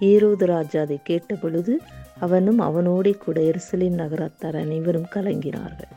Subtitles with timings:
[0.00, 1.78] ஈரோது ராஜா அதை கேட்டபொழுது
[2.18, 5.92] அவனும் அவனோடே கூட எருசலேம் நகரத்தார் அனைவரும் கலங்கினார்கள்.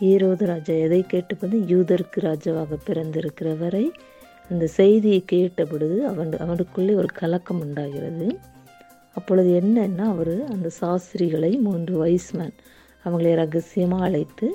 [0.00, 3.90] ஈரோது ராஜா எதை கேட்டபோது யூதருக்கு ராஜாவாக பிறந்திருக்கிறவரை
[4.50, 8.28] அந்த செய்தியை கேட்டபொழுது அவன் அவனுக்குள்ளே ஒரு கலக்கம் உண்டாகிறது.
[9.16, 12.56] அப்பொழுது என்னன்னா அவர் அந்த சாஸ்திரிகளை மூன்று வைஸ்மேன்
[13.04, 14.48] அவங்களை ரகசியமாக அழைத்து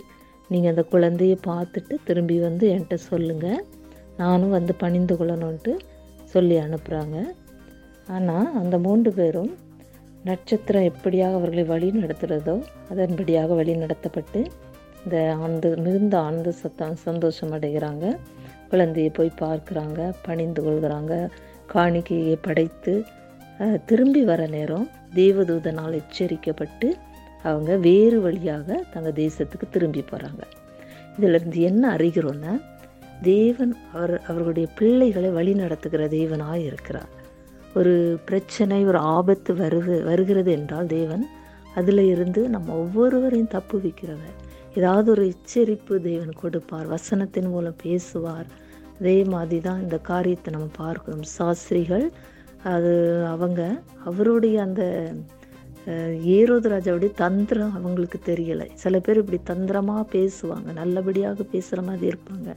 [0.49, 3.63] நீங்கள் அந்த குழந்தையை பார்த்துட்டு திரும்பி வந்து என்கிட்ட சொல்லுங்கள்
[4.17, 5.73] நானும் வந்து பணிந்து கொள்ளணுன்ட்டு
[6.25, 7.17] சொல்லி அனுப்புகிறாங்க
[8.07, 9.51] ஆனால் அந்த மூன்று பேரும்
[10.23, 12.55] நட்சத்திரம் எப்படியாக அவர்களை வழி நடத்துகிறதோ
[12.91, 14.39] அதன்படியாக வழி நடத்தப்பட்டு
[15.05, 18.05] இந்த ஆனந்த மிகுந்த ஆனந்த சத்தம் சந்தோஷம் அடைகிறாங்க.
[18.69, 21.13] குழந்தையை போய் பார்க்குறாங்க பணிந்து கொள்கிறாங்க
[21.73, 22.93] காணிக்கையை படைத்து
[23.85, 26.87] திரும்பி வர நேரம் தேவதூதனால் எச்சரிக்கப்பட்டு
[27.43, 30.43] அவங்க வேறு வழியாக தங்கள் தேசத்துக்கு திரும்பி போகிறாங்க
[31.17, 32.53] இதிலிருந்து என்ன அறிகிறோன்னா
[33.21, 37.11] தேவன் அவர் அவர்களுடைய பிள்ளைகளை வழி நடத்துகிற தேவனாக இருக்கிறார்.
[37.75, 37.93] ஒரு
[38.25, 41.23] பிரச்சனை ஒரு ஆபத்து வருது வருகிறது என்றால் தேவன்
[41.75, 44.35] அதில் இருந்து நம்ம ஒவ்வொருவரையும் தப்பு வைக்கிறவர்.
[44.75, 46.87] ஏதாவது ஒரு எச்சரிப்பு தேவன் கொடுப்பார்.
[46.87, 48.47] வசனத்தின் மூலம் பேசுவார்.
[48.99, 51.23] அதே மாதிரி தான் இந்த காரியத்தை நம்ம பார்க்கிறோம்.
[51.35, 52.05] சாஸ்திரிகள்
[52.67, 52.93] அது
[53.27, 53.61] அவங்க
[54.03, 54.83] அவருடைய அந்த
[55.87, 58.67] அஹ், ஏரோது ராஜாவுடைய தந்திரம் அவங்களுக்கு தெரியலை.
[58.75, 60.69] சில பேர் இப்படி தந்திரமாக பேசுவாங்க.
[60.73, 62.47] நல்லபடியாக பேசுகிற மாதிரி இருப்பாங்க.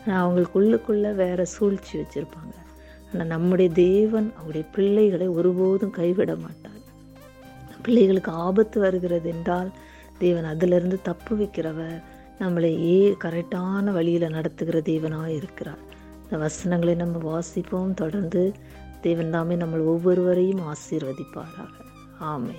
[0.00, 2.54] ஆனால் அவங்களுக்குள்ளுக்குள்ளே வேறு சூழ்ச்சி வச்சுருப்பாங்க.
[3.12, 6.82] ஆனால் நம்முடைய தேவன் அவருடைய பிள்ளைகளை ஒருபோதும் கைவிட மாட்டார்.
[7.82, 9.70] பிள்ளைகளுக்கு ஆபத்து வருகிறது என்றால்
[10.18, 12.02] தேவன் அதிலிருந்து தப்பு வைக்கிறவர்
[12.40, 15.82] நம்மளை ஏ கரெக்டான வழியில் நடத்துகிற தேவனாக இருக்கிறார்.
[16.22, 18.52] இந்த வசனங்களை நம்ம வாசிப்போம் தொடர்ந்து
[19.00, 21.74] தேவன் தாமே நம்ம ஒவ்வொருவரையும் ஆசீர்வதிப்பாராக.
[22.18, 22.58] ஆமை